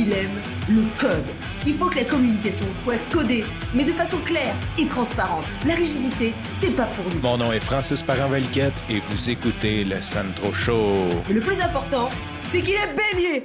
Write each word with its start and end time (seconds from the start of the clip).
il 0.00 0.12
aime 0.14 0.40
le 0.68 0.82
code. 0.98 1.26
Il 1.66 1.74
faut 1.74 1.90
que 1.90 1.96
la 1.96 2.04
communication 2.04 2.64
soit 2.74 2.98
codée, 3.12 3.44
mais 3.74 3.84
de 3.84 3.92
façon 3.92 4.16
claire 4.24 4.54
et 4.78 4.86
transparente. 4.86 5.44
La 5.66 5.74
rigidité, 5.74 6.32
c'est 6.58 6.74
pas 6.74 6.86
pour 6.86 7.04
nous. 7.12 7.20
Mon 7.20 7.36
nom 7.36 7.52
est 7.52 7.60
Francis 7.60 8.02
Parent-Valquette 8.02 8.72
et 8.88 9.00
vous 9.00 9.28
écoutez 9.28 9.84
le 9.84 10.00
Sandro 10.00 10.54
Show. 10.54 11.08
Mais 11.28 11.34
le 11.34 11.40
plus 11.40 11.60
important, 11.60 12.08
c'est 12.48 12.62
qu'il 12.62 12.74
est 12.74 12.94
bélier. 12.94 13.44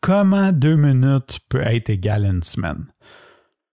Comment 0.00 0.52
deux 0.52 0.76
minutes 0.76 1.40
peut 1.48 1.62
être 1.62 1.90
égal 1.90 2.24
à 2.24 2.28
une 2.28 2.44
semaine? 2.44 2.86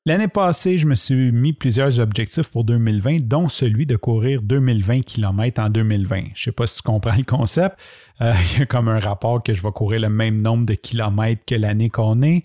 L'année 0.06 0.28
passée, 0.28 0.78
je 0.78 0.86
me 0.86 0.96
suis 0.96 1.32
mis 1.32 1.54
plusieurs 1.54 2.02
objectifs 2.02 2.50
pour 2.50 2.66
2020, 2.66 3.22
dont 3.22 3.48
celui 3.48 3.86
de 3.86 3.96
courir 3.96 4.42
2020 4.42 5.00
km 5.00 5.62
en 5.62 5.70
2020. 5.70 6.16
Je 6.18 6.24
ne 6.24 6.36
sais 6.36 6.52
pas 6.52 6.68
si 6.68 6.76
tu 6.76 6.82
comprends 6.82 7.16
le 7.16 7.24
concept. 7.24 7.78
Euh, 8.20 8.34
il 8.54 8.60
y 8.60 8.62
a 8.64 8.66
comme 8.66 8.90
un 8.90 9.00
rapport 9.00 9.42
que 9.42 9.54
je 9.54 9.64
vais 9.64 9.72
courir 9.72 10.02
le 10.02 10.10
même 10.10 10.42
nombre 10.42 10.66
de 10.66 10.74
kilomètres 10.74 11.46
que 11.46 11.56
l'année 11.56 11.90
qu'on 11.90 12.22
est. 12.22 12.44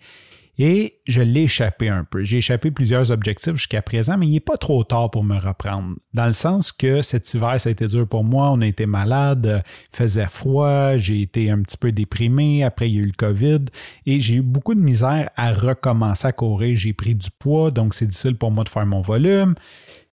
Et 0.59 0.99
je 1.07 1.23
l'ai 1.23 1.43
échappé 1.43 1.89
un 1.89 2.03
peu. 2.03 2.25
J'ai 2.25 2.39
échappé 2.39 2.73
plusieurs 2.73 3.13
objectifs 3.13 3.55
jusqu'à 3.55 3.81
présent, 3.81 4.19
mais 4.19 4.27
il 4.27 4.33
n'est 4.33 4.41
pas 4.41 4.57
trop 4.57 4.83
tard 4.83 5.09
pour 5.11 5.23
me 5.23 5.39
reprendre. 5.39 5.95
Dans 6.15 6.27
le 6.27 6.33
sens 6.33 6.73
que 6.73 7.01
cet 7.01 7.33
hiver, 7.33 7.61
ça 7.61 7.69
a 7.69 7.73
été 7.73 7.87
dur 7.87 8.09
pour 8.09 8.25
moi. 8.25 8.51
On 8.51 8.61
a 8.61 8.67
été 8.67 8.85
malade, 8.85 9.63
il 9.93 9.97
faisait 9.97 10.27
froid, 10.27 10.97
j'ai 10.97 11.23
été 11.23 11.49
un 11.51 11.63
petit 11.63 11.77
peu 11.77 11.93
déprimé. 11.93 12.65
Après, 12.65 12.91
il 12.91 12.97
y 12.97 12.99
a 12.99 13.03
eu 13.03 13.07
le 13.07 13.13
COVID 13.13 13.67
et 14.07 14.19
j'ai 14.19 14.37
eu 14.37 14.43
beaucoup 14.43 14.75
de 14.75 14.81
misère 14.81 15.31
à 15.37 15.53
recommencer 15.53 16.27
à 16.27 16.33
courir. 16.33 16.77
J'ai 16.77 16.93
pris 16.93 17.15
du 17.15 17.29
poids, 17.39 17.71
donc 17.71 17.95
c'est 17.95 18.07
difficile 18.07 18.37
pour 18.37 18.51
moi 18.51 18.65
de 18.65 18.69
faire 18.69 18.87
mon 18.87 19.01
volume 19.01 19.55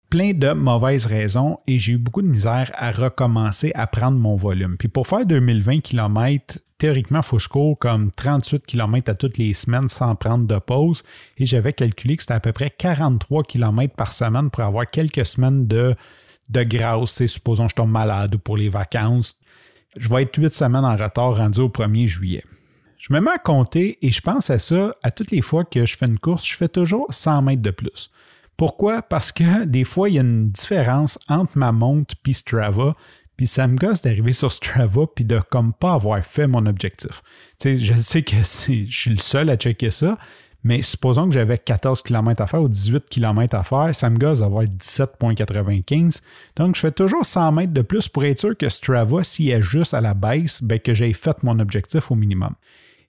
plein 0.10 0.34
de 0.34 0.54
mauvaises 0.54 1.06
raisons 1.06 1.58
et 1.68 1.78
j'ai 1.78 1.94
eu 1.94 1.98
beaucoup 1.98 2.22
de 2.22 2.28
misère 2.28 2.72
à 2.74 2.92
recommencer 2.92 3.72
à 3.76 3.86
prendre 3.86 4.18
mon 4.18 4.36
volume. 4.36 4.76
Puis 4.78 4.88
pour 4.88 5.08
faire 5.08 5.26
2020 5.26 5.82
km, 5.82 6.60
théoriquement, 6.80 7.20
il 7.20 7.24
faut 7.24 7.38
que 7.38 7.44
je 7.44 7.50
cours 7.50 7.78
comme 7.78 8.10
38 8.10 8.66
km 8.66 9.12
à 9.12 9.14
toutes 9.14 9.38
les 9.38 9.54
semaines 9.54 9.90
sans 9.90 10.16
prendre 10.16 10.48
de 10.48 10.58
pause. 10.58 11.04
Et 11.38 11.46
j'avais 11.46 11.74
calculé 11.74 12.18
que 12.18 12.24
c'était 12.24 12.34
à 12.34 12.40
peu 12.40 12.54
près 12.54 12.72
43 12.72 13.44
km 13.44 13.94
par 13.96 14.14
semaine 14.14 14.50
pour 14.50 14.64
avoir 14.64 14.90
quelques 14.90 15.26
semaines 15.26 15.68
de, 15.68 15.96
de 16.50 16.64
grâce. 16.64 17.24
supposons 17.28 17.66
que 17.66 17.72
je 17.72 17.76
tombe 17.76 17.92
malade 17.92 18.34
ou 18.36 18.40
pour 18.40 18.58
les 18.58 18.70
vacances. 18.70 19.38
Je 19.96 20.10
vais 20.10 20.24
être 20.24 20.36
8 20.36 20.54
semaines 20.54 20.86
en 20.86 20.96
retard 20.96 21.38
rendu 21.38 21.60
au 21.60 21.70
1er 21.70 22.08
juillet. 22.08 22.44
Je 22.98 23.14
me 23.14 23.22
mets 23.22 23.32
à 23.32 23.38
compter 23.38 23.98
et 24.02 24.12
je 24.12 24.22
pense 24.22 24.50
à 24.50 24.60
ça 24.60 24.96
à 25.04 25.12
toutes 25.12 25.32
les 25.32 25.42
fois 25.42 25.64
que 25.64 25.86
je 25.86 25.98
fais 25.98 26.06
une 26.06 26.20
course, 26.20 26.46
je 26.46 26.56
fais 26.56 26.68
toujours 26.68 27.08
100 27.10 27.44
mètres 27.44 27.62
de 27.62 27.72
plus. 27.72 28.10
Pourquoi? 28.58 29.02
Parce 29.02 29.32
que 29.32 29.64
des 29.66 29.86
fois, 29.86 30.10
il 30.10 30.16
y 30.16 30.18
a 30.18 30.22
une 30.22 30.50
différence 30.50 31.18
entre 31.30 31.58
ma 31.58 31.72
montre 31.72 32.16
et 32.28 32.34
Strava. 32.34 32.94
Puis 33.40 33.48
ça 33.48 33.68
me 33.68 33.78
gosse 33.78 34.02
d'arriver 34.02 34.34
sur 34.34 34.52
Strava 34.52 35.04
puis 35.16 35.24
de 35.24 35.40
comme 35.50 35.72
pas 35.72 35.94
avoir 35.94 36.22
fait 36.22 36.46
mon 36.46 36.66
objectif. 36.66 37.22
je 37.64 37.94
sais 37.94 38.22
que 38.22 38.36
je 38.36 38.92
suis 38.92 39.10
le 39.10 39.18
seul 39.18 39.50
à 39.50 39.56
checker 39.56 39.92
ça, 39.92 40.18
mais 40.66 40.82
supposons 40.82 41.26
que 41.30 41.34
j'avais 41.34 41.58
14 41.58 42.02
km 42.02 42.42
à 42.42 42.48
faire 42.48 42.62
ou 42.62 42.68
18 42.68 43.06
km 43.10 43.56
à 43.56 43.64
faire, 43.64 43.96
ça 43.96 44.10
me 44.10 44.18
gosse 44.18 44.40
d'avoir 44.40 44.66
17,95. 44.66 46.22
Donc, 46.58 46.76
je 46.76 46.82
fais 46.82 46.92
toujours 46.92 47.26
100 47.26 47.54
mètres 47.54 47.72
de 47.72 47.82
plus 47.82 48.10
pour 48.10 48.26
être 48.26 48.40
sûr 48.40 48.58
que 48.58 48.68
Strava, 48.68 49.24
s'il 49.24 49.52
est 49.52 49.62
juste 49.62 49.94
à 49.94 50.02
la 50.02 50.14
baisse, 50.14 50.62
ben, 50.62 50.78
que 50.78 50.94
j'ai 50.94 51.14
fait 51.14 51.42
mon 51.42 51.60
objectif 51.60 52.12
au 52.12 52.16
minimum. 52.16 52.56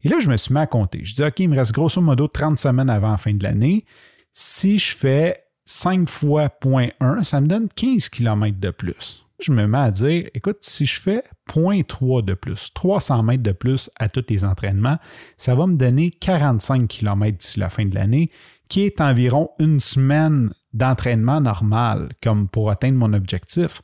Et 0.04 0.08
là, 0.08 0.20
je 0.20 0.30
me 0.30 0.36
suis 0.36 0.54
mis 0.54 0.60
à 0.60 0.68
compter. 0.68 1.00
Je 1.02 1.12
dis, 1.12 1.24
OK, 1.24 1.40
il 1.40 1.48
me 1.48 1.56
reste 1.56 1.72
grosso 1.72 2.00
modo 2.00 2.28
30 2.28 2.56
semaines 2.56 2.88
avant 2.88 3.10
la 3.10 3.16
fin 3.16 3.34
de 3.34 3.42
l'année. 3.42 3.84
Si 4.32 4.78
je 4.78 4.96
fais 4.96 5.42
5 5.64 6.08
fois 6.08 6.46
0.1, 6.62 7.24
ça 7.24 7.40
me 7.40 7.48
donne 7.48 7.68
15 7.74 8.08
km 8.10 8.60
de 8.60 8.70
plus. 8.70 9.26
Je 9.40 9.52
me 9.52 9.66
mets 9.66 9.78
à 9.78 9.90
dire, 9.90 10.28
écoute, 10.34 10.58
si 10.60 10.84
je 10.84 11.00
fais 11.00 11.24
0.3 11.48 12.24
de 12.24 12.34
plus, 12.34 12.72
300 12.74 13.22
mètres 13.22 13.42
de 13.42 13.52
plus 13.52 13.90
à 13.98 14.08
tous 14.08 14.24
les 14.28 14.44
entraînements, 14.44 14.98
ça 15.36 15.54
va 15.54 15.66
me 15.66 15.76
donner 15.76 16.10
45 16.10 16.86
km 16.88 17.38
d'ici 17.38 17.58
la 17.58 17.70
fin 17.70 17.86
de 17.86 17.94
l'année, 17.94 18.30
qui 18.68 18.82
est 18.82 19.00
environ 19.00 19.50
une 19.58 19.80
semaine 19.80 20.52
d'entraînement 20.72 21.40
normal, 21.40 22.10
comme 22.22 22.48
pour 22.48 22.70
atteindre 22.70 22.98
mon 22.98 23.12
objectif. 23.12 23.82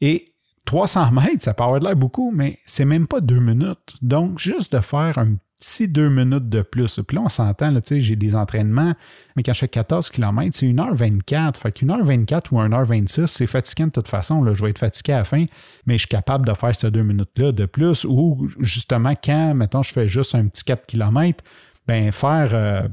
Et 0.00 0.31
300 0.64 1.10
mètres, 1.12 1.42
ça 1.42 1.54
peut 1.54 1.64
avoir 1.64 1.80
l'air 1.80 1.96
beaucoup, 1.96 2.30
mais 2.32 2.58
c'est 2.64 2.84
même 2.84 3.06
pas 3.06 3.20
deux 3.20 3.40
minutes. 3.40 3.96
Donc, 4.00 4.38
juste 4.38 4.74
de 4.74 4.80
faire 4.80 5.18
un 5.18 5.36
si 5.64 5.88
deux 5.88 6.08
minutes 6.08 6.48
de 6.48 6.62
plus. 6.62 7.00
Puis 7.06 7.16
là, 7.16 7.22
on 7.24 7.28
s'entend, 7.28 7.72
j'ai 7.90 8.16
des 8.16 8.34
entraînements, 8.34 8.94
mais 9.36 9.42
quand 9.42 9.52
je 9.52 9.60
fais 9.60 9.68
14 9.68 10.10
km, 10.10 10.50
c'est 10.52 10.66
1h24. 10.66 11.56
Fait 11.56 11.72
qu'une 11.72 11.90
heure 11.90 12.04
24 12.04 12.52
ou 12.52 12.58
1h26, 12.58 13.26
c'est 13.26 13.46
fatigant 13.46 13.86
de 13.86 13.92
toute 13.92 14.08
façon. 14.08 14.42
Là, 14.42 14.54
je 14.54 14.62
vais 14.62 14.70
être 14.70 14.78
fatigué 14.78 15.12
à 15.12 15.18
la 15.18 15.24
fin, 15.24 15.44
mais 15.86 15.94
je 15.94 16.02
suis 16.02 16.08
capable 16.08 16.46
de 16.46 16.54
faire 16.54 16.74
ces 16.74 16.90
deux 16.90 17.02
minutes-là 17.02 17.52
de 17.52 17.66
plus. 17.66 18.04
Ou 18.04 18.48
justement, 18.60 19.14
quand, 19.22 19.54
mettons, 19.54 19.82
je 19.82 19.92
fais 19.92 20.08
juste 20.08 20.34
un 20.34 20.46
petit 20.48 20.64
4 20.64 20.86
km, 20.86 21.44
ben 21.86 22.12
faire 22.12 22.88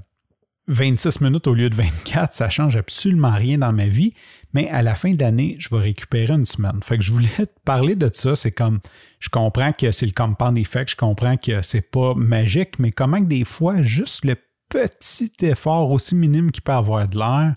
26 0.69 1.22
euh, 1.22 1.25
minutes 1.25 1.47
au 1.47 1.53
lieu 1.53 1.69
de 1.69 1.75
24, 1.75 2.34
ça 2.34 2.50
change 2.50 2.78
absolument 2.78 3.34
rien 3.34 3.57
dans 3.57 3.74
ma 3.74 3.88
vie 3.88 4.13
mais 4.53 4.68
à 4.69 4.81
la 4.81 4.96
fin 4.96 5.12
de 5.12 5.19
l'année, 5.19 5.56
je 5.59 5.69
vais 5.69 5.81
récupérer 5.81 6.34
une 6.34 6.46
semaine. 6.46 6.80
Fait 6.84 6.97
que 6.97 7.03
je 7.03 7.12
voulais 7.12 7.28
te 7.38 7.59
parler 7.66 7.96
de 7.96 8.09
ça. 8.12 8.35
C'est 8.35 8.52
comme, 8.52 8.80
je 9.19 9.30
comprends 9.30 9.74
que 9.74 9.91
c'est 9.91 10.06
le 10.06 10.12
compound 10.12 10.57
effect, 10.57 10.91
je 10.91 10.96
comprends 10.96 11.38
que 11.38 11.62
c'est 11.62 11.81
pas 11.81 12.13
magique, 12.16 12.80
mais 12.80 12.91
comment 12.91 13.19
que 13.19 13.28
des 13.28 13.46
fois, 13.46 13.81
juste 13.81 14.25
le 14.25 14.35
petit 14.69 15.31
effort 15.41 15.91
aussi 15.91 16.16
minime 16.16 16.52
qui 16.52 16.62
peut 16.62 16.72
avoir 16.72 17.07
de 17.07 17.18
l'air 17.18 17.56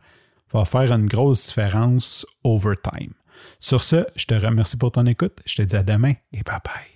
va 0.52 0.64
faire 0.64 0.92
une 0.92 1.06
grosse 1.06 1.46
différence 1.48 2.26
over 2.44 2.74
time. 2.82 3.12
Sur 3.58 3.82
ce, 3.82 4.06
je 4.14 4.26
te 4.26 4.34
remercie 4.34 4.76
pour 4.76 4.92
ton 4.92 5.06
écoute. 5.06 5.40
Je 5.46 5.56
te 5.56 5.62
dis 5.62 5.76
à 5.76 5.82
demain 5.82 6.14
et 6.32 6.42
bye 6.42 6.58
bye. 6.64 6.91